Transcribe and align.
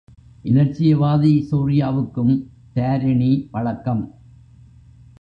இலட்சியவாதி 0.45 1.33
சூர்யாவுக்கும் 1.51 2.33
தாரிணி 2.73 3.31
பழக்கம்! 3.51 4.05